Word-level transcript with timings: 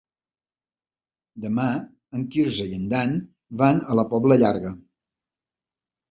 Demà 1.41 1.65
en 2.19 2.23
Quirze 2.35 2.65
i 2.69 2.73
en 2.77 2.87
Dan 2.93 3.13
van 3.63 3.83
a 3.91 3.97
la 3.99 4.05
Pobla 4.15 4.39
Llarga. 4.45 4.73